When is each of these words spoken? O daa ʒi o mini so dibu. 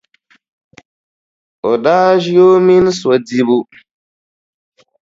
O 1.69 1.71
daa 1.83 2.09
ʒi 2.21 2.33
o 2.47 2.49
mini 2.65 2.91
so 2.99 3.11
dibu. 3.27 3.57